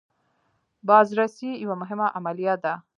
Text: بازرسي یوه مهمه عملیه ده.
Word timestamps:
بازرسي 0.89 1.49
یوه 1.63 1.75
مهمه 1.81 2.07
عملیه 2.17 2.55
ده. 2.63 2.73